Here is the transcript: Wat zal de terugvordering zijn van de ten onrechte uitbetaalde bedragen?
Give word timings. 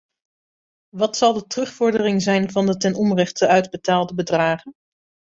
Wat 0.95 1.17
zal 1.17 1.33
de 1.33 1.47
terugvordering 1.47 2.21
zijn 2.21 2.51
van 2.51 2.65
de 2.65 2.77
ten 2.77 2.93
onrechte 2.93 3.47
uitbetaalde 3.47 4.13
bedragen? 4.13 4.73